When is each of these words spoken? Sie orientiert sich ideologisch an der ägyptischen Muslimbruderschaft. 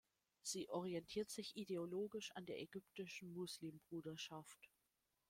Sie 0.41 0.67
orientiert 0.71 1.29
sich 1.29 1.55
ideologisch 1.55 2.31
an 2.31 2.47
der 2.47 2.59
ägyptischen 2.59 3.29
Muslimbruderschaft. 3.35 4.67